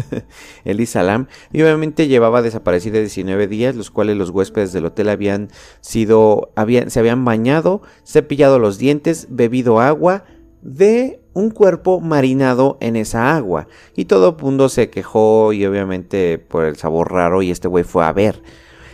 [0.66, 5.50] Elisa Lam y obviamente llevaba desaparecida 19 días los cuales los huéspedes del hotel habían
[5.82, 10.26] sido habían, se habían bañado cepillado los dientes bebido agua
[10.66, 13.68] de un cuerpo marinado en esa agua.
[13.96, 17.84] Y todo el mundo se quejó y obviamente por el sabor raro y este güey
[17.84, 18.42] fue a ver.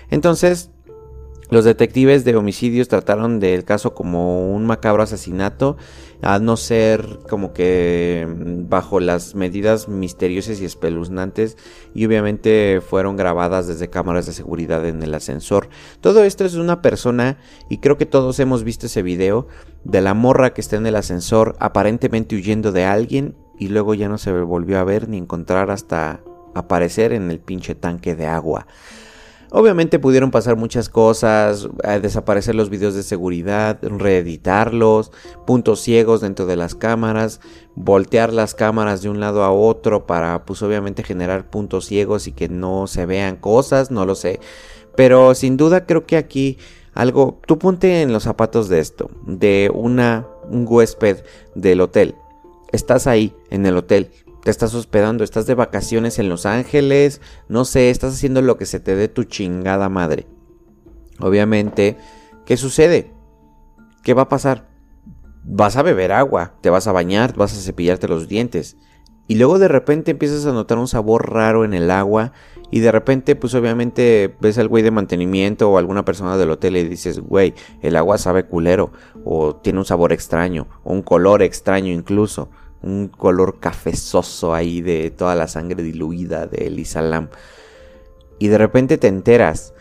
[0.10, 0.70] Entonces,
[1.50, 5.78] los detectives de homicidios trataron del caso como un macabro asesinato
[6.22, 11.58] a no ser como que mm, bajo las medidas misteriosas y espeluznantes
[11.94, 15.70] y obviamente fueron grabadas desde cámaras de seguridad en el ascensor.
[16.00, 17.38] Todo esto es una persona
[17.70, 19.48] y creo que todos hemos visto ese video
[19.84, 24.10] de la morra que está en el ascensor aparentemente huyendo de alguien y luego ya
[24.10, 26.22] no se volvió a ver ni encontrar hasta
[26.54, 28.68] aparecer en el pinche tanque de agua.
[29.54, 35.12] Obviamente pudieron pasar muchas cosas, eh, desaparecer los videos de seguridad, reeditarlos,
[35.46, 37.42] puntos ciegos dentro de las cámaras,
[37.76, 42.32] voltear las cámaras de un lado a otro para pues obviamente generar puntos ciegos y
[42.32, 44.40] que no se vean cosas, no lo sé.
[44.96, 46.58] Pero sin duda creo que aquí
[46.94, 52.16] algo, tú ponte en los zapatos de esto, de una, un huésped del hotel.
[52.72, 54.12] Estás ahí en el hotel,
[54.44, 58.66] te estás hospedando, estás de vacaciones en Los Ángeles, no sé, estás haciendo lo que
[58.66, 60.28] se te dé tu chingada madre.
[61.20, 61.98] Obviamente,
[62.46, 63.14] ¿qué sucede?
[64.04, 64.68] ¿Qué va a pasar?
[65.44, 68.78] Vas a beber agua, te vas a bañar, vas a cepillarte los dientes.
[69.28, 72.34] Y luego de repente empiezas a notar un sabor raro en el agua.
[72.70, 76.76] Y de repente, pues obviamente ves al güey de mantenimiento o alguna persona del hotel
[76.76, 78.92] y dices, güey, el agua sabe culero.
[79.24, 80.68] O tiene un sabor extraño.
[80.84, 82.50] O un color extraño incluso
[82.84, 87.30] un color cafezoso ahí de toda la sangre diluida de Elisalam.
[88.40, 89.74] Y de repente te enteras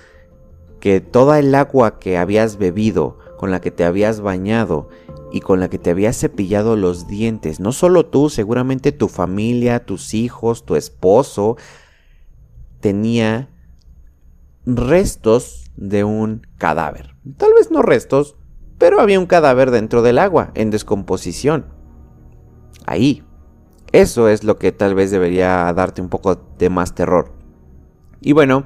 [0.81, 4.89] que toda el agua que habías bebido, con la que te habías bañado
[5.33, 9.85] y con la que te habías cepillado los dientes, no solo tú, seguramente tu familia,
[9.87, 11.57] tus hijos, tu esposo,
[12.81, 13.49] tenía
[14.67, 17.15] restos de un cadáver.
[17.39, 18.37] Tal vez no restos,
[18.77, 21.80] pero había un cadáver dentro del agua, en descomposición
[22.87, 23.23] ahí.
[23.93, 27.33] Eso es lo que tal vez debería darte un poco de más terror.
[28.21, 28.65] Y bueno,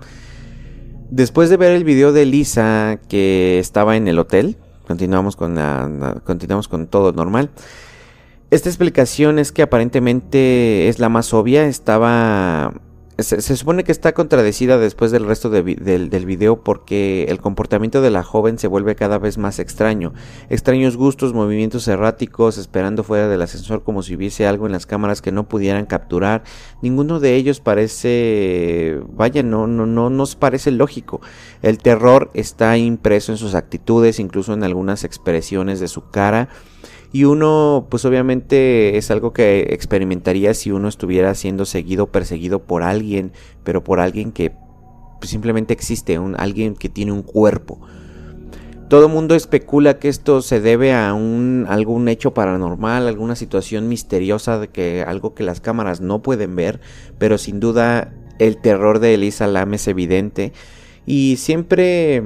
[1.11, 5.59] después de ver el video de Lisa que estaba en el hotel, continuamos con,
[6.24, 7.50] continuamos con todo normal.
[8.50, 11.66] Esta explicación es que aparentemente es la más obvia.
[11.66, 12.74] Estaba
[13.18, 18.24] se, supone que está contradecida después del resto del, video porque el comportamiento de la
[18.24, 20.12] joven se vuelve cada vez más extraño.
[20.50, 25.22] Extraños gustos, movimientos erráticos, esperando fuera del ascensor como si hubiese algo en las cámaras
[25.22, 26.42] que no pudieran capturar.
[26.83, 31.20] Ninguno de ellos parece, vaya, no, no, no nos parece lógico.
[31.62, 36.48] El terror está impreso en sus actitudes, incluso en algunas expresiones de su cara.
[37.14, 42.83] Y uno, pues obviamente es algo que experimentaría si uno estuviera siendo seguido, perseguido por
[42.83, 43.31] alguien,
[43.62, 44.50] pero por alguien que
[45.20, 47.79] pues, simplemente existe, un, alguien que tiene un cuerpo.
[48.88, 54.66] Todo mundo especula que esto se debe a un, algún hecho paranormal, alguna situación misteriosa,
[54.66, 56.81] que algo que las cámaras no pueden ver,
[57.18, 60.53] pero sin duda el terror de Elisa Lam es evidente.
[61.07, 62.24] Y siempre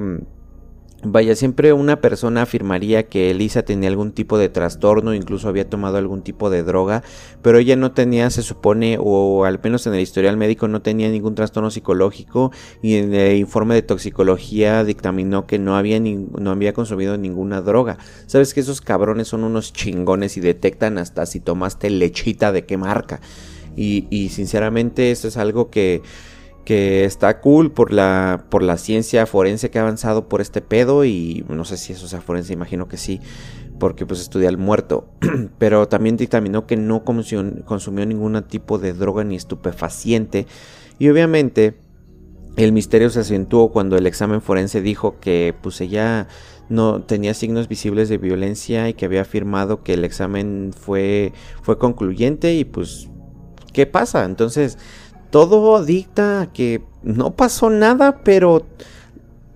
[1.01, 5.97] Vaya, siempre una persona afirmaría que Elisa tenía algún tipo de trastorno, incluso había tomado
[5.97, 7.03] algún tipo de droga,
[7.41, 11.07] pero ella no tenía, se supone, o al menos en el historial médico no tenía
[11.07, 16.73] ningún trastorno psicológico y en el informe de toxicología dictaminó que no había, no había
[16.73, 17.97] consumido ninguna droga.
[18.25, 22.75] Sabes que esos cabrones son unos chingones y detectan hasta si tomaste lechita de qué
[22.75, 23.21] marca.
[23.77, 26.01] Y, y sinceramente eso es algo que
[26.65, 31.05] que está cool por la, por la ciencia forense que ha avanzado por este pedo
[31.05, 33.19] y no sé si eso sea forense, imagino que sí,
[33.79, 35.09] porque pues estudia el muerto,
[35.57, 40.45] pero también dictaminó que no consumió, consumió ningún tipo de droga ni estupefaciente
[40.99, 41.77] y obviamente
[42.55, 46.27] el misterio se acentuó cuando el examen forense dijo que pues ella
[46.67, 51.77] no tenía signos visibles de violencia y que había afirmado que el examen fue, fue
[51.77, 53.07] concluyente y pues
[53.73, 54.25] ¿qué pasa?
[54.25, 54.77] Entonces
[55.29, 58.65] todo dicta que no pasó nada, pero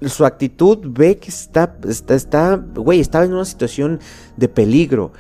[0.02, 4.00] su actitud ve que está, está, está, güey, estaba en una situación
[4.38, 5.12] de peligro.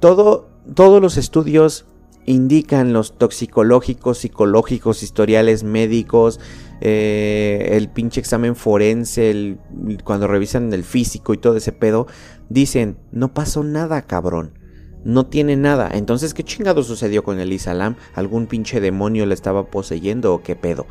[0.00, 1.86] Todo, todos los estudios
[2.26, 6.40] indican los toxicológicos, psicológicos, historiales médicos,
[6.80, 9.58] eh, el pinche examen forense, el,
[10.04, 12.06] cuando revisan el físico y todo ese pedo,
[12.48, 14.63] dicen, no pasó nada, cabrón
[15.04, 15.90] no tiene nada.
[15.92, 17.96] Entonces, ¿qué chingado sucedió con Elisa Lam?
[18.14, 20.86] ¿Algún pinche demonio le estaba poseyendo o qué pedo?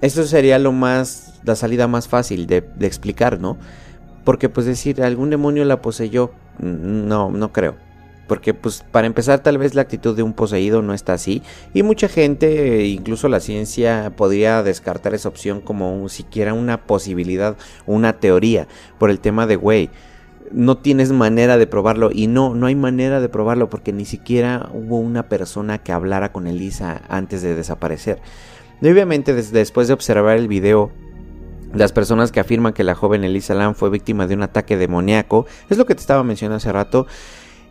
[0.00, 3.56] Eso sería lo más, la salida más fácil de, de explicar, ¿no?
[4.24, 7.76] Porque pues decir, algún demonio la poseyó, no, no creo.
[8.28, 11.42] Porque pues para empezar tal vez la actitud de un poseído no está así.
[11.74, 18.14] Y mucha gente, incluso la ciencia, podría descartar esa opción como siquiera una posibilidad, una
[18.14, 18.68] teoría.
[18.98, 19.90] Por el tema de, güey,
[20.52, 24.68] no tienes manera de probarlo y no, no hay manera de probarlo porque ni siquiera
[24.72, 28.20] hubo una persona que hablara con Elisa antes de desaparecer.
[28.80, 30.90] Y obviamente después de observar el video,
[31.74, 35.46] las personas que afirman que la joven Elisa Lam fue víctima de un ataque demoníaco,
[35.70, 37.06] es lo que te estaba mencionando hace rato,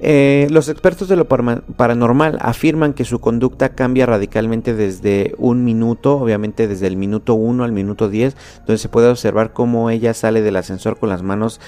[0.03, 6.17] eh, los expertos de lo paranormal afirman que su conducta cambia radicalmente desde un minuto,
[6.17, 10.41] obviamente desde el minuto 1 al minuto 10, donde se puede observar cómo ella sale
[10.41, 11.61] del ascensor con las manos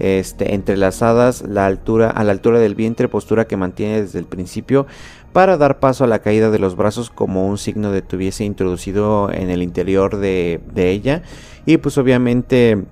[0.00, 4.86] este, entrelazadas la altura, a la altura del vientre, postura que mantiene desde el principio
[5.32, 8.44] para dar paso a la caída de los brazos como un signo de que hubiese
[8.44, 11.22] introducido en el interior de, de ella.
[11.66, 12.84] Y pues obviamente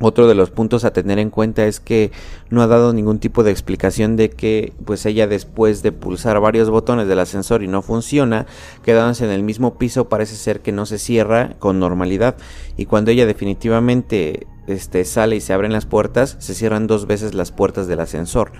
[0.00, 2.10] otro de los puntos a tener en cuenta es que
[2.50, 6.68] no ha dado ningún tipo de explicación de que pues ella después de pulsar varios
[6.68, 8.46] botones del ascensor y no funciona,
[8.82, 12.36] quedándose en el mismo piso parece ser que no se cierra con normalidad.
[12.76, 17.34] Y cuando ella definitivamente este, sale y se abren las puertas, se cierran dos veces
[17.34, 18.52] las puertas del ascensor.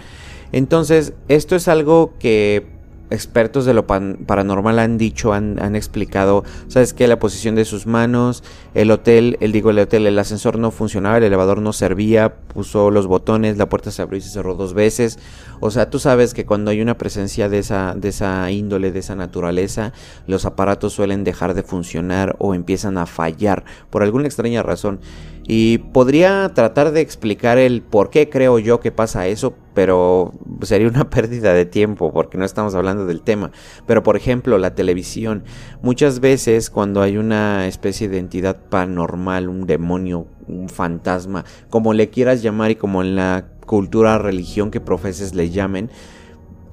[0.52, 2.74] Entonces, esto es algo que
[3.10, 7.06] expertos de lo paranormal han dicho, han, explicado, ¿sabes qué?
[7.06, 8.42] La posición de sus manos,
[8.74, 12.90] el hotel, el digo el hotel, el ascensor no funcionaba, el elevador no servía, puso
[12.90, 15.18] los botones, la puerta se abrió y se cerró dos veces.
[15.60, 19.00] O sea, tú sabes que cuando hay una presencia de esa, de esa índole, de
[19.00, 19.92] esa naturaleza,
[20.26, 25.00] los aparatos suelen dejar de funcionar o empiezan a fallar por alguna extraña razón.
[25.46, 30.32] Y podría tratar de explicar el por qué creo yo que pasa eso, pero
[30.62, 33.50] sería una pérdida de tiempo porque no estamos hablando del tema.
[33.86, 35.44] Pero por ejemplo, la televisión.
[35.82, 42.08] Muchas veces cuando hay una especie de entidad paranormal, un demonio, un fantasma, como le
[42.08, 45.90] quieras llamar y como en la cultura, religión que profeses le llamen,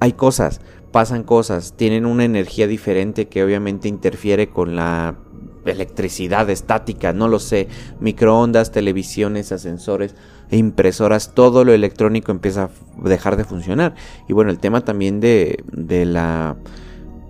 [0.00, 0.60] hay cosas,
[0.92, 5.18] pasan cosas, tienen una energía diferente que obviamente interfiere con la
[5.64, 7.68] electricidad estática, no lo sé,
[8.00, 10.14] microondas, televisiones, ascensores
[10.50, 13.94] e impresoras, todo lo electrónico empieza a dejar de funcionar.
[14.28, 16.56] Y bueno, el tema también de, de la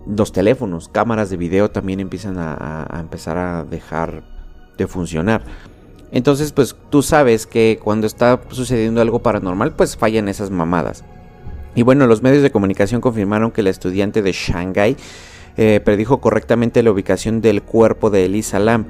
[0.06, 4.24] los teléfonos, cámaras de video también empiezan a, a, empezar a dejar
[4.76, 5.44] de funcionar.
[6.10, 11.04] Entonces, pues tú sabes que cuando está sucediendo algo paranormal, pues fallan esas mamadas.
[11.74, 14.96] Y bueno, los medios de comunicación confirmaron que la estudiante de Shanghai
[15.56, 18.86] eh, predijo correctamente la ubicación del cuerpo de Elisa Lam.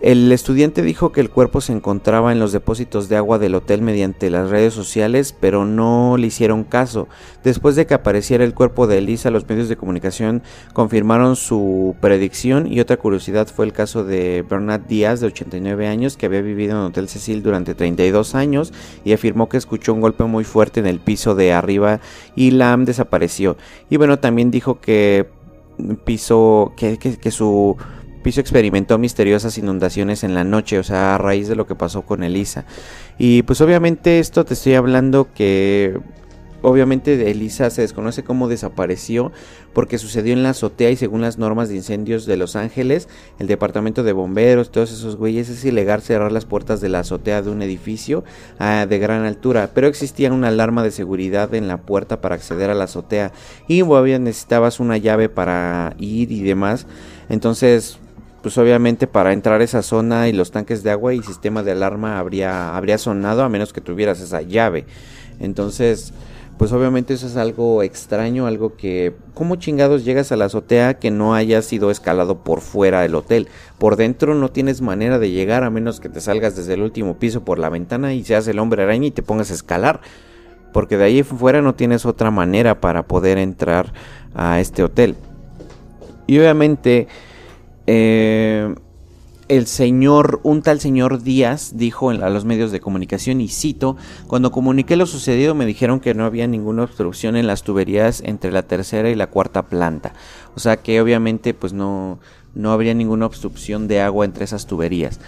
[0.00, 3.82] El estudiante dijo que el cuerpo se encontraba en los depósitos de agua del hotel
[3.82, 7.06] mediante las redes sociales, pero no le hicieron caso.
[7.44, 10.42] Después de que apareciera el cuerpo de Elisa, los medios de comunicación
[10.72, 16.16] confirmaron su predicción y otra curiosidad fue el caso de Bernard Díaz, de 89 años,
[16.16, 18.72] que había vivido en Hotel Cecil durante 32 años
[19.04, 22.00] y afirmó que escuchó un golpe muy fuerte en el piso de arriba
[22.34, 23.58] y Lam desapareció.
[23.90, 25.28] Y bueno, también dijo que
[26.04, 27.76] piso, que, que, su
[28.22, 32.02] piso experimentó misteriosas inundaciones en la noche, o sea, a raíz de lo que pasó
[32.02, 32.64] con Elisa.
[33.18, 35.98] Y pues obviamente esto te estoy hablando que
[36.62, 39.32] Obviamente Elisa se desconoce cómo desapareció
[39.72, 43.08] porque sucedió en la azotea y según las normas de incendios de Los Ángeles,
[43.38, 47.42] el departamento de bomberos, todos esos güeyes, es ilegal cerrar las puertas de la azotea
[47.42, 48.24] de un edificio
[48.58, 52.70] ah, de gran altura, pero existía una alarma de seguridad en la puerta para acceder
[52.70, 53.32] a la azotea
[53.66, 56.86] y obviamente necesitabas una llave para ir y demás.
[57.28, 57.98] Entonces,
[58.42, 61.72] pues obviamente para entrar a esa zona y los tanques de agua y sistema de
[61.72, 64.86] alarma habría, habría sonado a menos que tuvieras esa llave.
[65.40, 66.12] Entonces,
[66.60, 71.10] pues obviamente eso es algo extraño, algo que, ¿cómo chingados llegas a la azotea que
[71.10, 73.48] no haya sido escalado por fuera del hotel?
[73.78, 77.18] Por dentro no tienes manera de llegar a menos que te salgas desde el último
[77.18, 80.02] piso por la ventana y seas el hombre araña y te pongas a escalar.
[80.74, 83.94] Porque de ahí fuera no tienes otra manera para poder entrar
[84.34, 85.16] a este hotel.
[86.26, 87.08] Y obviamente...
[87.86, 88.74] Eh,
[89.50, 93.96] el señor, un tal señor Díaz dijo a los medios de comunicación, y cito,
[94.28, 98.52] cuando comuniqué lo sucedido me dijeron que no había ninguna obstrucción en las tuberías entre
[98.52, 100.12] la tercera y la cuarta planta.
[100.54, 102.20] O sea que obviamente pues no,
[102.54, 105.18] no habría ninguna obstrucción de agua entre esas tuberías.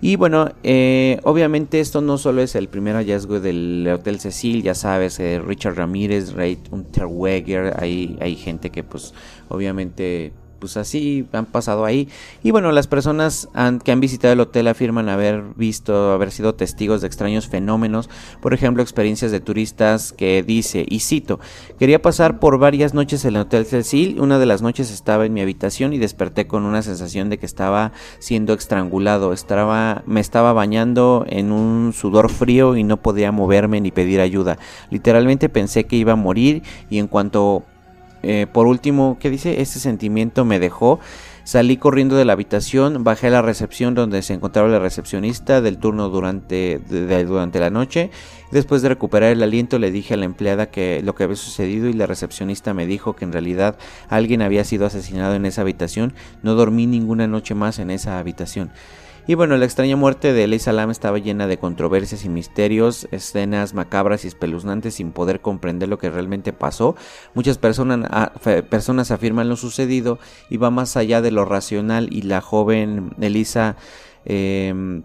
[0.00, 4.74] Y bueno, eh, obviamente esto no solo es el primer hallazgo del Hotel Cecil, ya
[4.74, 9.12] sabes, eh, Richard Ramírez, Ray Unterweger, hay, hay gente que pues
[9.50, 12.08] obviamente pues así han pasado ahí.
[12.42, 13.48] Y bueno, las personas
[13.84, 18.08] que han visitado el hotel afirman haber visto, haber sido testigos de extraños fenómenos,
[18.40, 21.40] por ejemplo, experiencias de turistas que dice, y cito,
[21.78, 25.34] quería pasar por varias noches en el Hotel Cecil, una de las noches estaba en
[25.34, 30.52] mi habitación y desperté con una sensación de que estaba siendo estrangulado, estaba, me estaba
[30.52, 34.58] bañando en un sudor frío y no podía moverme ni pedir ayuda.
[34.90, 37.64] Literalmente pensé que iba a morir y en cuanto
[38.28, 39.60] eh, por último, ¿qué dice?
[39.60, 40.98] Este sentimiento me dejó.
[41.44, 45.78] Salí corriendo de la habitación, bajé a la recepción donde se encontraba la recepcionista del
[45.78, 48.10] turno durante, durante la noche.
[48.50, 51.88] Después de recuperar el aliento le dije a la empleada que lo que había sucedido
[51.88, 56.14] y la recepcionista me dijo que en realidad alguien había sido asesinado en esa habitación.
[56.42, 58.72] No dormí ninguna noche más en esa habitación.
[59.28, 63.74] Y bueno, la extraña muerte de Ley Salam estaba llena de controversias y misterios, escenas
[63.74, 66.94] macabras y espeluznantes sin poder comprender lo que realmente pasó.
[67.34, 73.14] Muchas personas, afirman lo sucedido y va más allá de lo racional y la joven
[73.20, 73.76] Elisa...
[74.24, 75.02] Em,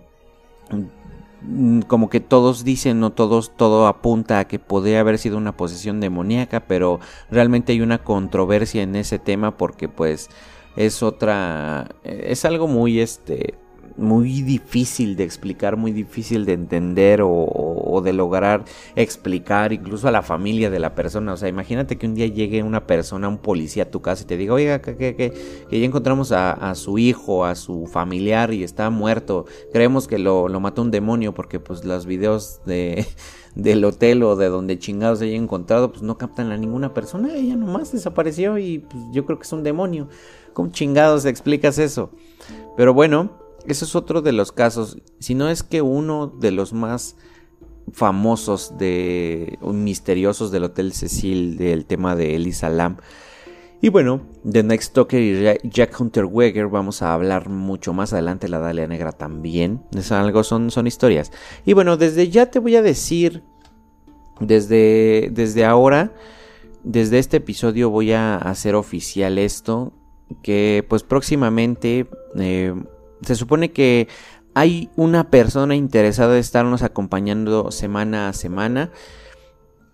[1.88, 6.00] como que todos dicen, no todos, todo apunta a que podría haber sido una posesión
[6.00, 7.00] demoníaca, pero
[7.32, 10.30] realmente hay una controversia en ese tema porque pues
[10.76, 13.56] es otra, es algo muy este,
[13.98, 18.64] muy difícil de explicar, muy difícil de entender o, de lograr
[18.96, 21.34] explicar incluso a la familia de la persona.
[21.34, 24.28] O sea, imagínate que un día llegue una persona, un policía a tu casa y
[24.28, 25.34] te diga, oiga, que,
[25.70, 29.46] ya encontramos a, su hijo, a su familiar y está muerto.
[29.72, 33.06] Creemos que lo, lo mató un demonio porque pues los videos de
[33.56, 37.36] del hotel o de donde chingados se haya encontrado, pues no captan a ninguna persona,
[37.36, 40.08] ella nomás desapareció y pues yo creo que es un demonio.
[40.54, 42.12] ¿Cómo chingados explicas eso?
[42.78, 46.74] Pero bueno, eso es otro de los casos, si no es que uno de los
[46.74, 47.16] más
[47.92, 52.98] famosos de misteriosos del Hotel Cecil del tema de Elisa Lam.
[53.84, 58.48] Y bueno, de Next Talker y Jack Hunter Weger vamos a hablar mucho más adelante,
[58.48, 59.82] la Dalia Negra también.
[59.96, 61.32] Es algo, son, son historias.
[61.66, 63.42] Y bueno, desde ya te voy a decir,
[64.40, 66.14] desde, desde ahora,
[66.84, 69.94] desde este episodio voy a hacer oficial esto,
[70.44, 72.08] que pues próximamente
[72.38, 72.76] eh,
[73.22, 74.08] se supone que
[74.54, 78.92] hay una persona interesada en estarnos acompañando semana a semana.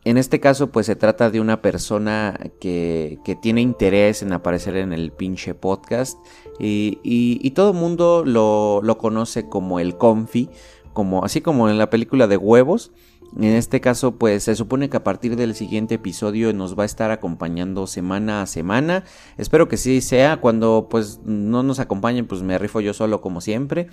[0.03, 4.93] En este caso, pues se trata de una persona que, tiene interés en aparecer en
[4.93, 6.17] el pinche podcast.
[6.59, 10.49] Y, todo el mundo lo, lo, conoce como el Confi,
[10.93, 12.91] como, así como en la película de huevos.
[13.35, 16.85] En este caso, pues se supone que a partir del siguiente episodio nos va a
[16.85, 19.03] estar acompañando semana a semana.
[19.37, 20.37] Espero que sí sea.
[20.37, 23.87] Cuando pues no nos acompañen, pues me rifo yo solo como siempre.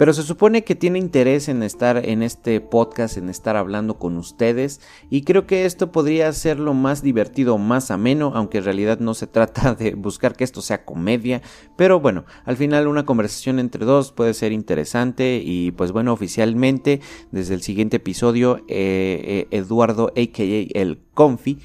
[0.00, 4.16] Pero se supone que tiene interés en estar en este podcast, en estar hablando con
[4.16, 4.80] ustedes.
[5.10, 9.12] Y creo que esto podría ser lo más divertido, más ameno, aunque en realidad no
[9.12, 11.42] se trata de buscar que esto sea comedia.
[11.76, 15.42] Pero bueno, al final una conversación entre dos puede ser interesante.
[15.44, 20.80] Y pues bueno, oficialmente, desde el siguiente episodio eh, eh, Eduardo, a.k.a.
[20.80, 21.58] el Confi.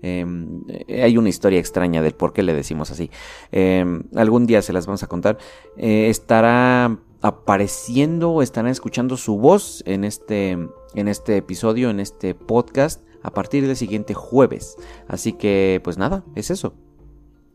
[0.00, 3.10] Em, eh, hay una historia extraña del por qué le decimos así.
[3.50, 5.36] Em, algún día se las vamos a contar.
[5.76, 10.50] estará apareciendo estarán escuchando su voz en este,
[10.94, 14.76] en este episodio, en este podcast, a partir del siguiente jueves.
[15.08, 16.74] Así que, pues nada, es eso.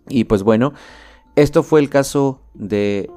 [0.09, 0.73] Y pues bueno,
[1.35, 3.11] esto fue el caso de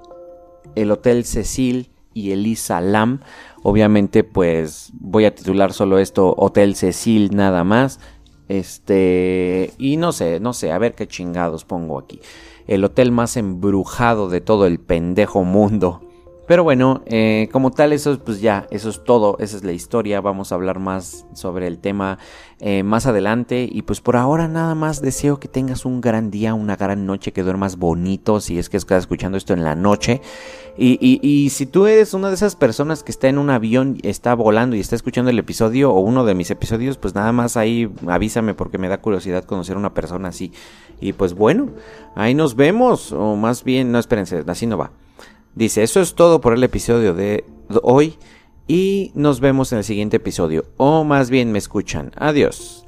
[0.75, 3.21] el Hotel Cecil y Elisa Lam.
[3.63, 8.01] Obviamente, pues voy a titular solo esto Hotel Cecil nada más.
[8.49, 12.21] Este, y no sé, no sé, a ver qué chingados pongo aquí.
[12.67, 16.10] El hotel más embrujado de todo el pendejo mundo.
[16.51, 20.21] Pero bueno, eh, como tal, eso pues ya, eso es todo, esa es la historia.
[20.21, 22.19] Vamos a hablar más sobre el tema
[22.59, 23.69] eh, más adelante.
[23.71, 27.31] Y pues por ahora nada más deseo que tengas un gran día, una gran noche,
[27.31, 30.23] que duermas bonito si es que estás escuchando esto en la noche.
[30.77, 34.35] Y, y, si tú eres una de esas personas que está en un avión, está
[34.35, 37.89] volando y está escuchando el episodio o uno de mis episodios, pues nada más ahí
[38.09, 40.51] avísame porque me da curiosidad conocer a una persona así.
[41.01, 41.69] Y pues bueno,
[42.17, 43.13] ahí nos vemos.
[43.13, 44.91] O más bien, no espérense, así no va.
[45.55, 47.45] Dice, eso es todo por el episodio de
[47.83, 48.17] hoy
[48.67, 50.65] y nos vemos en el siguiente episodio.
[50.77, 52.13] O más bien me escuchan.
[52.17, 52.87] Adiós.